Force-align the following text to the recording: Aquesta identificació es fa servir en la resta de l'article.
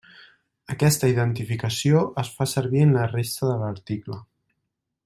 Aquesta 0.75 1.09
identificació 1.11 2.01
es 2.23 2.33
fa 2.39 2.49
servir 2.55 2.83
en 2.87 2.97
la 2.99 3.07
resta 3.13 3.53
de 3.53 3.61
l'article. 3.63 4.21